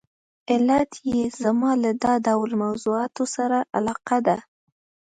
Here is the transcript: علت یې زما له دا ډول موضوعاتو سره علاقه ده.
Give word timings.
علت 0.51 0.91
یې 1.11 1.21
زما 1.41 1.71
له 1.83 1.91
دا 2.03 2.13
ډول 2.27 2.51
موضوعاتو 2.63 3.23
سره 3.35 3.57
علاقه 3.77 4.17
ده. 4.27 4.37